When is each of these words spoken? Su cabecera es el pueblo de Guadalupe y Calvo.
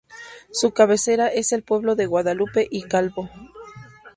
Su 0.49 0.71
cabecera 0.71 1.27
es 1.27 1.51
el 1.51 1.61
pueblo 1.61 1.93
de 1.95 2.07
Guadalupe 2.07 2.67
y 2.71 2.81
Calvo. 2.81 3.29